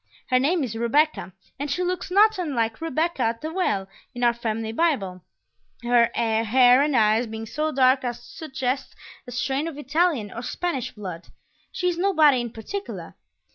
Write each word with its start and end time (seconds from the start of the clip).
Her 0.31 0.39
name 0.39 0.63
is 0.63 0.75
Rebecca, 0.75 1.31
and 1.59 1.69
she 1.69 1.83
looks 1.83 2.09
not 2.09 2.39
unlike 2.39 2.81
Rebekah 2.81 3.21
at 3.21 3.41
the 3.41 3.53
Well 3.53 3.87
in 4.15 4.23
our 4.23 4.33
family 4.33 4.71
Bible; 4.71 5.21
her 5.83 6.09
hair 6.15 6.81
and 6.81 6.95
eyes 6.97 7.27
being 7.27 7.45
so 7.45 7.71
dark 7.71 8.03
as 8.03 8.17
to 8.19 8.25
suggest 8.25 8.95
a 9.27 9.31
strain 9.31 9.67
of 9.67 9.77
Italian 9.77 10.31
or 10.31 10.41
Spanish 10.41 10.89
blood. 10.89 11.27
She 11.71 11.87
is 11.87 11.99
nobody 11.99 12.41
in 12.41 12.49
particular. 12.51 13.13